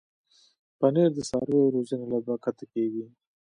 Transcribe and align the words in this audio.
پنېر 0.79 1.09
د 1.15 1.19
څارویو 1.29 1.73
روزنې 1.75 2.05
له 2.11 2.17
برکته 2.25 2.65
کېږي. 2.73 3.05